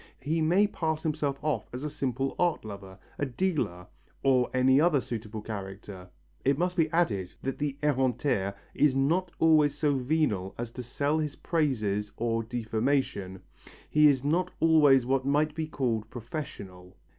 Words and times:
He 0.23 0.41
may 0.41 0.65
pass 0.65 1.03
himself 1.03 1.37
off 1.43 1.69
as 1.71 1.83
a 1.83 1.89
simple 1.91 2.35
art 2.39 2.65
lover, 2.65 2.97
a 3.19 3.25
dealer, 3.27 3.85
or 4.23 4.49
any 4.51 4.81
other 4.81 4.99
suitable 4.99 5.43
character. 5.43 6.09
It 6.43 6.57
must 6.57 6.75
be 6.75 6.89
added 6.89 7.35
that 7.43 7.59
the 7.59 7.77
ereinteur 7.83 8.55
is 8.73 8.95
not 8.95 9.29
always 9.37 9.75
so 9.77 9.93
venal 9.99 10.55
as 10.57 10.71
to 10.71 10.81
sell 10.81 11.19
his 11.19 11.35
praises 11.35 12.13
or 12.17 12.41
defamation, 12.41 13.43
he 13.91 14.07
is 14.07 14.23
not 14.23 14.49
always 14.59 15.05
what 15.05 15.23
might 15.23 15.53
be 15.53 15.67
called 15.67 16.09
professional. 16.09 16.97